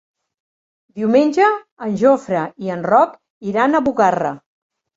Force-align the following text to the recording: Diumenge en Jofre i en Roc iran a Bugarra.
Diumenge 1.01 1.45
en 1.89 1.93
Jofre 2.03 2.43
i 2.67 2.73
en 2.79 2.83
Roc 2.89 3.15
iran 3.53 3.77
a 3.83 3.87
Bugarra. 3.91 4.37